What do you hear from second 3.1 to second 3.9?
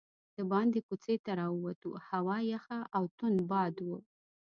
توند باد و.